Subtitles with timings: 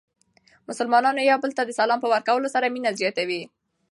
[0.69, 3.41] مسلمانان یو بل ته د سلام په ورکولو سره مینه زیاتوي.